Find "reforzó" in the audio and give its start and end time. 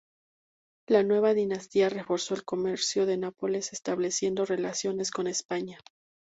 1.87-2.33